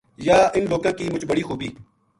[0.25, 1.69] یاہ اِنھ لوکاں کی مُچ بڑی خُوبی